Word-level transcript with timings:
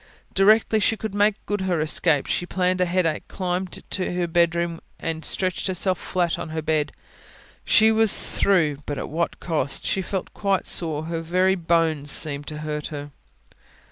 Directly 0.33 0.79
she 0.79 0.97
could 0.97 1.13
make 1.13 1.35
good 1.45 1.61
her 1.61 1.79
escape, 1.79 2.25
she 2.25 2.47
pleaded 2.47 2.81
a 2.81 2.85
headache, 2.85 3.27
climbed 3.27 3.83
to 3.91 4.13
her 4.15 4.25
bedroom 4.25 4.79
and 4.99 5.23
stretched 5.23 5.67
herself 5.67 5.99
flat 5.99 6.39
on 6.39 6.49
her 6.49 6.61
bed. 6.63 6.91
She 7.65 7.91
was 7.91 8.17
through 8.17 8.77
but 8.87 8.97
at 8.97 9.09
what 9.09 9.35
a 9.35 9.37
cost! 9.37 9.85
She 9.85 10.01
felt 10.01 10.33
quite 10.33 10.65
sore. 10.65 11.03
Her 11.03 11.21
very 11.21 11.53
bones 11.53 12.09
seemed 12.09 12.47
to 12.47 12.57
hurt 12.65 12.87
her. 12.87 13.11